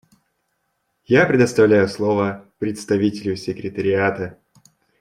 Я 1.05 1.27
предоставляю 1.27 1.87
слово 1.87 2.43
представителю 2.57 3.35
Секретариата. 3.35 4.39